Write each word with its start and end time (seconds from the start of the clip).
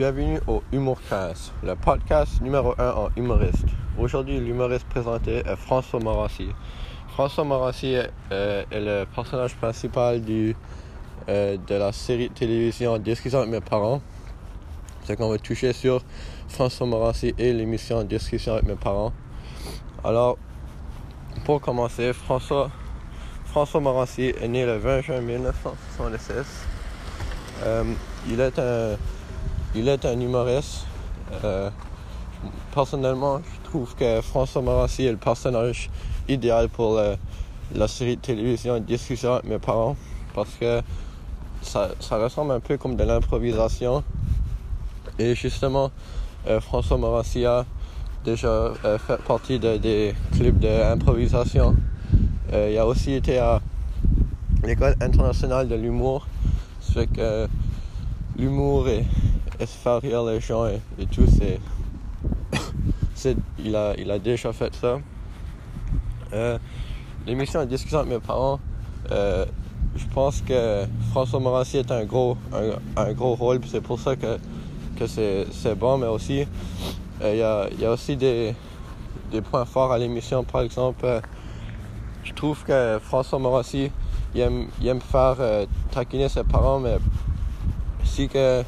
Bienvenue 0.00 0.40
au 0.46 0.62
Humorcast, 0.72 1.52
le 1.62 1.74
podcast 1.76 2.40
numéro 2.40 2.74
1 2.78 2.90
en 2.92 3.10
humoriste. 3.18 3.66
Aujourd'hui, 3.98 4.40
l'humoriste 4.40 4.86
présenté 4.88 5.42
est 5.46 5.56
François 5.56 6.00
Morassi. 6.00 6.48
François 7.08 7.44
euh, 7.44 8.64
est, 8.70 8.80
le 8.80 9.04
personnage 9.14 9.54
principal 9.56 10.22
euh, 11.28 11.56
de 11.58 11.74
la 11.74 11.92
série 11.92 12.30
de 12.30 12.32
télévision 12.32 12.96
Discussion 12.96 13.40
avec 13.40 13.50
mes 13.50 13.60
parents. 13.60 14.00
C'est 15.04 15.16
qu'on 15.16 15.28
va 15.28 15.36
toucher 15.36 15.74
sur 15.74 16.00
François 16.48 16.86
Morassi 16.86 17.34
et 17.36 17.52
l'émission 17.52 18.02
Discussion 18.02 18.54
avec 18.54 18.64
mes 18.64 18.76
parents. 18.76 19.12
Alors, 20.02 20.38
pour 21.44 21.60
commencer, 21.60 22.14
François, 22.14 22.70
François 23.44 23.80
Morassi 23.82 24.32
est 24.40 24.48
né 24.48 24.64
le 24.64 24.78
20 24.78 25.02
juin 25.02 25.20
1976. 25.20 26.46
Euh, 27.64 27.84
il 28.30 28.40
est 28.40 28.58
un 28.58 28.96
il 29.74 29.88
est 29.88 30.04
un 30.04 30.18
humoriste. 30.20 30.84
Euh, 31.44 31.70
personnellement, 32.74 33.38
je 33.38 33.70
trouve 33.70 33.94
que 33.94 34.20
François 34.20 34.62
Marassi 34.62 35.06
est 35.06 35.12
le 35.12 35.16
personnage 35.16 35.90
idéal 36.28 36.68
pour 36.68 37.00
la 37.74 37.88
série 37.88 38.16
de 38.16 38.20
télévision 38.20 38.78
Discussion 38.80 39.34
avec 39.34 39.44
mes 39.44 39.58
parents 39.58 39.96
parce 40.34 40.50
que 40.54 40.80
ça, 41.62 41.90
ressemble 42.10 42.52
un 42.52 42.60
peu 42.60 42.76
comme 42.78 42.96
de 42.96 43.04
l'improvisation. 43.04 44.02
Et 45.18 45.34
justement, 45.34 45.90
euh, 46.48 46.60
François 46.60 46.98
Marassi 46.98 47.44
a 47.44 47.64
déjà 48.24 48.48
euh, 48.48 48.98
fait 48.98 49.22
partie 49.22 49.58
de, 49.58 49.76
des 49.76 50.14
clubs 50.32 50.58
d'improvisation. 50.58 51.76
il 52.52 52.76
a 52.76 52.86
aussi 52.86 53.12
été 53.12 53.38
à 53.38 53.60
l'école 54.64 54.96
internationale 55.00 55.68
de 55.68 55.74
l'humour. 55.74 56.26
Ce 56.80 57.00
que 57.00 57.46
l'humour 58.36 58.88
et 59.60 59.66
faire 59.66 60.00
rire 60.00 60.24
les 60.24 60.40
gens 60.40 60.66
et, 60.66 60.80
tout, 61.06 61.26
c'est. 63.14 63.36
il, 63.58 63.76
a, 63.76 63.94
il 63.98 64.10
a 64.10 64.18
déjà 64.18 64.52
fait 64.52 64.74
ça. 64.74 64.98
Euh, 66.32 66.58
l'émission 67.26 67.60
de 67.60 67.66
discussion 67.66 67.98
avec 67.98 68.12
mes 68.12 68.20
parents, 68.20 68.58
euh, 69.10 69.44
je 69.96 70.06
pense 70.14 70.40
que 70.40 70.86
François 71.10 71.40
Morassi 71.40 71.78
est 71.78 71.90
un 71.90 72.04
gros, 72.04 72.36
un, 72.96 73.12
gros 73.12 73.34
rôle, 73.34 73.60
c'est 73.66 73.82
pour 73.82 74.00
ça 74.00 74.16
que, 74.16 74.38
que 74.98 75.06
c'est, 75.06 75.74
bon, 75.74 75.98
mais 75.98 76.06
aussi, 76.06 76.46
euh, 77.20 77.32
il 77.32 77.38
y, 77.38 77.42
a, 77.42 77.68
y, 77.78 77.84
a, 77.84 77.92
aussi 77.92 78.16
des, 78.16 78.54
des 79.30 79.42
points 79.42 79.66
forts 79.66 79.92
à 79.92 79.98
l'émission. 79.98 80.42
Par 80.44 80.62
exemple, 80.62 81.20
je 82.24 82.32
trouve 82.32 82.64
que 82.64 82.98
François 83.02 83.38
Morassi, 83.38 83.90
il 84.34 84.40
aime, 84.40 84.68
il 84.80 84.88
aime 84.88 85.00
faire 85.00 85.36
taquiner 85.90 86.28
ses 86.28 86.44
parents, 86.44 86.78
mais 86.78 86.96
si 88.04 88.28
que 88.28 88.62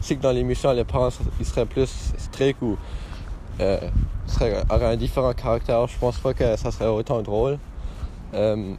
si 0.00 0.16
que 0.16 0.22
dans 0.22 0.32
l'émission, 0.32 0.72
les 0.72 0.84
parents 0.84 1.10
seraient 1.10 1.66
plus 1.66 2.12
stricts 2.18 2.60
ou 2.62 2.76
euh, 3.60 3.78
auraient 4.70 4.86
un 4.86 4.96
différent 4.96 5.32
caractère, 5.34 5.86
je 5.86 5.98
pense 5.98 6.18
pas 6.18 6.32
que 6.32 6.56
ça 6.56 6.70
serait 6.70 6.88
autant 6.88 7.20
drôle. 7.20 7.58
Euh, 8.34 8.74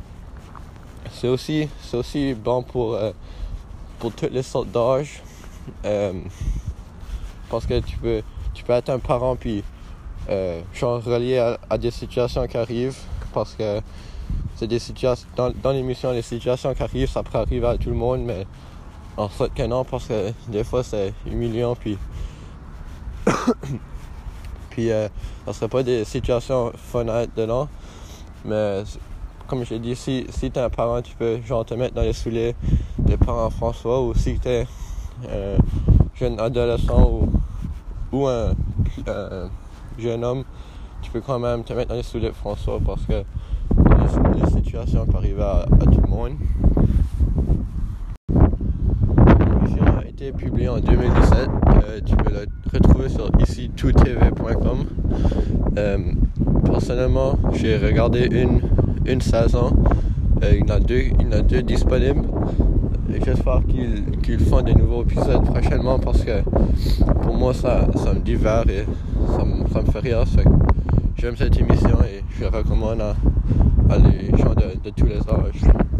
c'est 1.11 1.27
aussi, 1.27 1.69
aussi 1.93 2.33
bon 2.33 2.63
pour, 2.63 2.95
euh, 2.95 3.11
pour 3.99 4.11
toutes 4.13 4.31
les 4.31 4.43
sortes 4.43 4.71
d'âge. 4.71 5.21
Parce 7.49 7.65
que 7.65 7.79
tu 7.79 7.97
peux, 7.97 8.23
tu 8.53 8.63
peux 8.63 8.73
être 8.73 8.89
un 8.89 8.99
parent 8.99 9.35
puis 9.35 9.63
genre 10.73 11.03
relié 11.03 11.55
à, 11.69 11.77
des 11.77 11.91
situations 11.91 12.47
qui 12.47 12.57
arrivent. 12.57 12.97
Parce 13.33 13.53
que 13.53 13.81
c'est 14.55 14.67
des 14.67 14.79
situations, 14.79 15.27
dans, 15.35 15.51
dans 15.51 15.71
l'émission, 15.71 16.11
les 16.11 16.21
situations 16.21 16.73
qui 16.73 16.81
arrivent, 16.81 17.09
ça 17.09 17.23
peut 17.23 17.37
arriver 17.37 17.67
à 17.67 17.77
tout 17.77 17.89
le 17.89 17.95
monde, 17.95 18.21
mais 18.25 18.45
en 19.17 19.27
fait 19.27 19.53
que 19.53 19.63
non, 19.63 19.83
parce 19.83 20.07
que 20.07 20.31
des 20.47 20.63
fois 20.63 20.83
c'est 20.83 21.13
humiliant, 21.25 21.75
puis. 21.75 21.97
puis, 24.69 24.91
euh, 24.91 25.07
ça 25.45 25.53
serait 25.53 25.67
pas 25.67 25.83
des 25.83 26.05
situations 26.05 26.71
fun 26.75 27.07
à 27.07 27.23
être 27.23 27.35
dedans. 27.35 27.67
Mais, 28.45 28.83
comme 29.47 29.65
j'ai 29.65 29.79
dit, 29.79 29.95
si, 29.95 30.25
si 30.29 30.49
t'es 30.49 30.59
un 30.59 30.69
parent, 30.69 31.01
tu 31.01 31.15
peux 31.15 31.39
genre 31.41 31.65
te 31.65 31.73
mettre 31.73 31.93
dans 31.93 32.01
les 32.01 32.13
souliers 32.13 32.55
des 32.97 33.17
parents 33.17 33.49
François, 33.49 34.01
ou 34.01 34.13
si 34.15 34.39
t'es 34.39 34.65
un 35.29 35.57
jeune 36.15 36.39
adolescent 36.39 37.03
ou, 37.03 37.29
ou 38.11 38.27
un, 38.27 38.53
jeune 39.99 40.23
homme, 40.23 40.43
tu 41.01 41.11
peux 41.11 41.21
quand 41.21 41.37
même 41.37 41.63
te 41.63 41.73
mettre 41.73 41.89
dans 41.89 41.95
les 41.95 42.03
souliers 42.03 42.29
de 42.29 42.35
François 42.35 42.79
parce 42.83 43.05
que 43.05 43.23
les, 44.35 44.51
situations 44.51 45.05
peuvent 45.05 45.17
arriver 45.17 45.43
à 45.43 45.65
tout 45.85 46.01
le 46.01 46.09
monde. 46.09 46.37
Publié 50.31 50.69
en 50.69 50.79
2017. 50.79 51.49
Euh, 51.83 51.99
tu 52.05 52.15
peux 52.15 52.31
le 52.31 52.45
retrouver 52.73 53.09
sur 53.09 53.29
ici 53.39 53.69
toutv.com. 53.75 54.85
Euh, 55.77 55.97
personnellement, 56.65 57.37
j'ai 57.53 57.77
regardé 57.77 58.27
une, 58.31 58.61
une 59.05 59.21
saison. 59.21 59.71
Euh, 60.43 60.51
il, 60.53 60.67
y 60.67 60.71
en 60.71 60.75
a 60.75 60.79
deux, 60.79 61.01
il 61.19 61.21
y 61.21 61.25
en 61.27 61.31
a 61.31 61.41
deux 61.41 61.61
disponibles. 61.61 62.23
J'espère 63.25 63.61
qu'ils 64.23 64.39
font 64.39 64.61
des 64.61 64.73
nouveaux 64.73 65.03
épisodes 65.03 65.43
prochainement 65.43 65.99
parce 65.99 66.23
que 66.23 66.41
pour 67.23 67.35
moi 67.35 67.53
ça, 67.53 67.87
ça 67.95 68.13
me 68.13 68.19
divers 68.19 68.63
et 68.69 68.85
ça 69.35 69.43
me, 69.43 69.67
ça 69.69 69.81
me 69.81 69.91
fait 69.91 69.99
rire. 69.99 70.23
J'aime 71.17 71.35
cette 71.35 71.59
émission 71.59 71.97
et 72.03 72.23
je 72.39 72.45
recommande 72.45 73.01
à, 73.01 73.15
à 73.93 73.97
les 73.97 74.35
gens 74.37 74.55
de, 74.55 74.79
de 74.83 74.89
tous 74.95 75.05
les 75.05 75.19
âges. 75.19 75.90